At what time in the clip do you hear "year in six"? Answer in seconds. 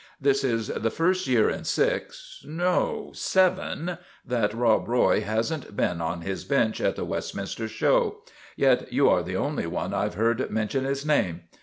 1.27-2.41